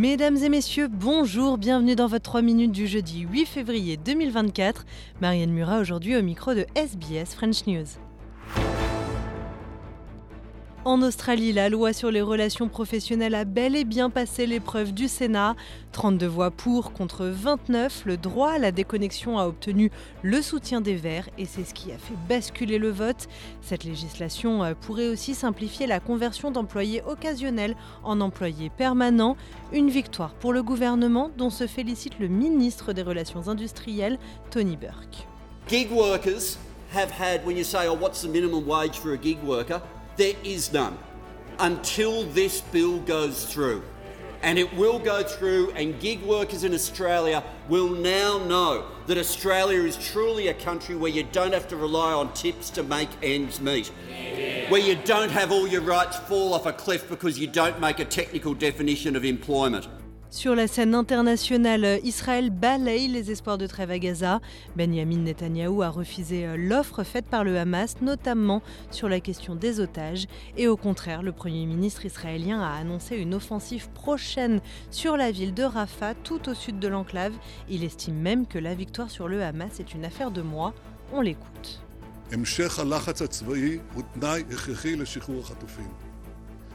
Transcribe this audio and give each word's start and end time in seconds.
Mesdames 0.00 0.38
et 0.38 0.48
messieurs, 0.48 0.88
bonjour, 0.88 1.58
bienvenue 1.58 1.94
dans 1.94 2.06
votre 2.06 2.22
3 2.22 2.40
minutes 2.40 2.72
du 2.72 2.86
jeudi 2.86 3.26
8 3.30 3.44
février 3.44 3.98
2024. 3.98 4.86
Marianne 5.20 5.52
Murat 5.52 5.78
aujourd'hui 5.78 6.16
au 6.16 6.22
micro 6.22 6.54
de 6.54 6.64
SBS 6.74 7.34
French 7.34 7.66
News. 7.66 7.84
En 10.86 11.02
Australie, 11.02 11.52
la 11.52 11.68
loi 11.68 11.92
sur 11.92 12.10
les 12.10 12.22
relations 12.22 12.66
professionnelles 12.70 13.34
a 13.34 13.44
bel 13.44 13.76
et 13.76 13.84
bien 13.84 14.08
passé 14.08 14.46
l'épreuve 14.46 14.94
du 14.94 15.08
Sénat. 15.08 15.54
32 15.92 16.26
voix 16.26 16.50
pour 16.50 16.94
contre 16.94 17.26
29. 17.26 18.04
Le 18.06 18.16
droit 18.16 18.52
à 18.52 18.58
la 18.58 18.72
déconnexion 18.72 19.38
a 19.38 19.46
obtenu 19.46 19.90
le 20.22 20.40
soutien 20.40 20.80
des 20.80 20.94
Verts 20.94 21.28
et 21.36 21.44
c'est 21.44 21.64
ce 21.64 21.74
qui 21.74 21.92
a 21.92 21.98
fait 21.98 22.14
basculer 22.30 22.78
le 22.78 22.88
vote. 22.88 23.28
Cette 23.60 23.84
législation 23.84 24.64
euh, 24.64 24.72
pourrait 24.72 25.08
aussi 25.08 25.34
simplifier 25.34 25.86
la 25.86 26.00
conversion 26.00 26.50
d'employés 26.50 27.02
occasionnels 27.06 27.76
en 28.02 28.22
employés 28.22 28.70
permanents. 28.70 29.36
Une 29.74 29.90
victoire 29.90 30.32
pour 30.32 30.54
le 30.54 30.62
gouvernement 30.62 31.30
dont 31.36 31.50
se 31.50 31.66
félicite 31.66 32.18
le 32.18 32.28
ministre 32.28 32.94
des 32.94 33.02
Relations 33.02 33.48
industrielles, 33.48 34.18
Tony 34.50 34.78
Burke. 34.78 35.26
Gig 35.68 35.92
workers 35.92 36.56
have 36.94 37.10
had, 37.10 37.44
when 37.44 37.58
you 37.58 37.64
say, 37.64 37.86
oh, 37.86 37.92
what's 38.00 38.22
the 38.22 38.28
minimum 38.28 38.66
wage 38.66 38.98
for 38.98 39.14
gig 39.18 39.36
worker? 39.44 39.82
There 40.16 40.34
is 40.44 40.72
none 40.72 40.98
until 41.58 42.24
this 42.24 42.60
bill 42.60 42.98
goes 43.00 43.44
through. 43.44 43.82
And 44.42 44.58
it 44.58 44.74
will 44.74 44.98
go 44.98 45.22
through, 45.22 45.72
and 45.72 46.00
gig 46.00 46.22
workers 46.22 46.64
in 46.64 46.72
Australia 46.72 47.44
will 47.68 47.90
now 47.90 48.38
know 48.38 48.86
that 49.06 49.18
Australia 49.18 49.82
is 49.82 49.98
truly 49.98 50.48
a 50.48 50.54
country 50.54 50.96
where 50.96 51.10
you 51.10 51.24
don't 51.24 51.52
have 51.52 51.68
to 51.68 51.76
rely 51.76 52.12
on 52.14 52.32
tips 52.32 52.70
to 52.70 52.82
make 52.82 53.10
ends 53.22 53.60
meet. 53.60 53.88
Where 54.70 54.80
you 54.80 54.94
don't 55.04 55.30
have 55.30 55.52
all 55.52 55.66
your 55.66 55.82
rights 55.82 56.16
fall 56.16 56.54
off 56.54 56.64
a 56.64 56.72
cliff 56.72 57.06
because 57.10 57.38
you 57.38 57.48
don't 57.48 57.80
make 57.80 57.98
a 57.98 58.04
technical 58.06 58.54
definition 58.54 59.14
of 59.14 59.26
employment. 59.26 59.88
Sur 60.30 60.54
la 60.54 60.68
scène 60.68 60.94
internationale, 60.94 61.98
Israël 62.04 62.50
balaye 62.50 63.08
les 63.08 63.32
espoirs 63.32 63.58
de 63.58 63.66
trêve 63.66 63.90
à 63.90 63.98
Gaza. 63.98 64.40
Benjamin 64.76 65.18
Netanyahou 65.18 65.82
a 65.82 65.88
refusé 65.88 66.46
euh, 66.46 66.56
l'offre 66.56 67.02
faite 67.02 67.26
par 67.26 67.42
le 67.42 67.58
Hamas, 67.58 67.96
notamment 68.00 68.62
sur 68.92 69.08
la 69.08 69.18
question 69.18 69.56
des 69.56 69.80
otages. 69.80 70.26
Et 70.56 70.68
au 70.68 70.76
contraire, 70.76 71.24
le 71.24 71.32
Premier 71.32 71.66
ministre 71.66 72.06
israélien 72.06 72.62
a 72.62 72.78
annoncé 72.78 73.16
une 73.16 73.34
offensive 73.34 73.90
prochaine 73.90 74.60
sur 74.92 75.16
la 75.16 75.32
ville 75.32 75.52
de 75.52 75.64
Rafah, 75.64 76.14
tout 76.14 76.48
au 76.48 76.54
sud 76.54 76.78
de 76.78 76.86
l'enclave. 76.86 77.32
Il 77.68 77.82
estime 77.82 78.14
même 78.16 78.46
que 78.46 78.60
la 78.60 78.76
victoire 78.76 79.10
sur 79.10 79.26
le 79.26 79.42
Hamas 79.42 79.80
est 79.80 79.94
une 79.94 80.04
affaire 80.04 80.30
de 80.30 80.42
mois. 80.42 80.74
On 81.12 81.22
l'écoute. 81.22 81.82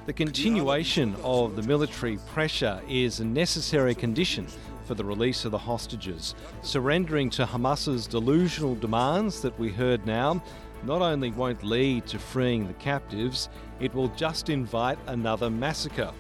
The 0.06 0.14
continuation 0.14 1.16
of 1.24 1.56
the 1.56 1.64
military 1.64 2.18
pressure 2.28 2.80
is 2.88 3.20
a 3.20 3.26
necessary 3.26 3.96
condition 3.96 4.46
for 4.86 4.94
the 4.94 5.04
release 5.04 5.46
of 5.46 5.52
the 5.52 5.58
hostages. 5.58 6.36
Surrendering 6.62 7.32
to 7.32 7.44
Hamas's 7.44 8.06
delusional 8.06 8.76
demands 8.76 9.42
that 9.42 9.58
we 9.58 9.72
heard 9.72 10.06
now 10.06 10.44
not 10.84 11.02
only 11.02 11.32
won't 11.32 11.64
lead 11.64 12.06
to 12.06 12.20
freeing 12.20 12.68
the 12.68 12.74
captives, 12.74 13.50
it 13.80 13.96
will 13.96 14.10
just 14.10 14.50
invite 14.50 15.00
another 15.08 15.50
massacre. 15.50 16.12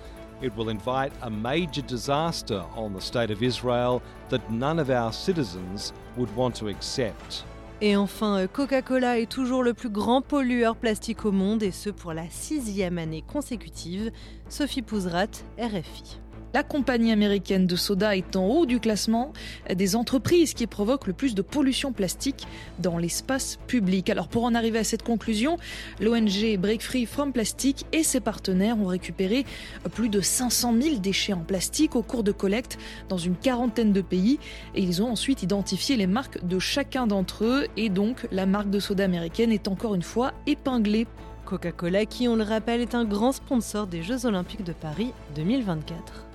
It 0.41 0.56
will 0.56 0.69
invite 0.69 1.13
a 1.22 1.30
major 1.30 1.83
disaster 1.83 2.66
on 2.73 2.91
the 2.91 3.02
state 3.02 3.30
of 3.30 3.44
Israel 3.44 4.02
that 4.30 4.50
none 4.50 4.80
of 4.80 4.89
our 4.89 5.13
citizens 5.13 5.94
would 6.17 6.36
want 6.36 6.56
to 6.56 6.69
accept. 6.69 7.44
Et 7.81 7.97
enfin, 7.97 8.39
euh, 8.39 8.47
Coca-Cola 8.47 9.19
est 9.19 9.29
toujours 9.29 9.61
le 9.61 9.73
plus 9.73 9.89
grand 9.89 10.21
pollueur 10.21 10.77
plastique 10.77 11.25
au 11.25 11.31
monde, 11.31 11.61
et 11.61 11.71
ce 11.71 11.89
pour 11.89 12.13
la 12.13 12.29
sixième 12.29 12.97
année 12.97 13.21
consécutive. 13.21 14.11
Sophie 14.47 14.81
Pouzrat, 14.81 15.27
RFI. 15.59 16.19
La 16.55 16.63
compagnie 16.63 17.11
américaine 17.11 17.67
de 17.67 17.75
soda 17.75 18.16
est 18.16 18.38
en 18.38 18.47
haut 18.47 18.66
du 18.66 18.79
classement 18.79 19.33
des 19.69 19.97
entreprises 19.97 20.53
qui 20.53 20.67
provoquent 20.67 21.07
le 21.07 21.11
plus 21.11 21.35
de 21.35 21.41
pollution 21.41 21.91
plastique 21.91 22.47
dans 22.79 22.97
l'espace 22.97 23.59
public. 23.67 24.09
Alors 24.09 24.29
pour 24.29 24.45
en 24.45 24.55
arriver 24.55 24.79
à 24.79 24.85
cette 24.85 25.03
conclusion, 25.03 25.57
l'ONG 25.99 26.57
Break 26.57 26.81
Free 26.81 27.07
from 27.07 27.33
Plastic 27.33 27.85
et 27.91 28.03
ses 28.03 28.21
partenaires 28.21 28.79
ont 28.79 28.85
récupéré 28.85 29.44
plus 29.91 30.07
de 30.07 30.21
500 30.21 30.75
000 30.81 30.95
déchets 30.99 31.33
en 31.33 31.41
plastique 31.41 31.97
au 31.97 32.03
cours 32.03 32.23
de 32.23 32.31
collecte 32.31 32.77
dans 33.09 33.17
une 33.17 33.35
quarantaine 33.35 33.91
de 33.91 33.99
pays 33.99 34.39
et 34.75 34.81
ils 34.81 35.03
ont 35.03 35.09
ensuite 35.09 35.44
identifié 35.44 35.97
les 35.97 36.07
marques 36.07 36.41
de 36.45 36.57
chacun 36.57 37.05
d'entre 37.05 37.44
eux 37.44 37.67
et 37.75 37.89
donc 37.89 38.27
la 38.31 38.45
marque 38.45 38.69
de 38.69 38.79
soda 38.79 39.03
américaine 39.03 39.51
est 39.51 39.67
encore 39.67 39.94
une 39.94 40.03
fois 40.03 40.31
épinglée. 40.47 41.05
Coca-Cola 41.44 42.05
qui, 42.05 42.29
on 42.29 42.38
le 42.38 42.44
rappelle, 42.44 42.79
est 42.79 42.95
un 42.95 43.03
grand 43.03 43.33
sponsor 43.33 43.88
des 43.88 44.03
Jeux 44.03 44.25
olympiques 44.25 44.63
de 44.63 44.71
Paris 44.71 45.11
2024. 45.35 46.25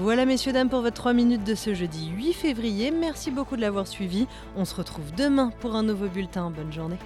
Voilà 0.00 0.26
messieurs 0.26 0.52
dames 0.52 0.68
pour 0.68 0.80
votre 0.80 0.94
3 0.94 1.12
minutes 1.12 1.42
de 1.42 1.56
ce 1.56 1.74
jeudi 1.74 2.10
8 2.16 2.32
février. 2.32 2.92
Merci 2.92 3.32
beaucoup 3.32 3.56
de 3.56 3.60
l'avoir 3.60 3.88
suivi. 3.88 4.28
On 4.56 4.64
se 4.64 4.76
retrouve 4.76 5.12
demain 5.16 5.50
pour 5.58 5.74
un 5.74 5.82
nouveau 5.82 6.06
bulletin. 6.06 6.50
Bonne 6.50 6.72
journée. 6.72 6.98